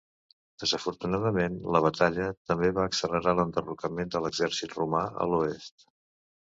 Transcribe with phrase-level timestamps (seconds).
[0.61, 5.91] Desafortunadament, la batalla també va accelerar l'enderrocament de l'exèrcit romà a l'oest.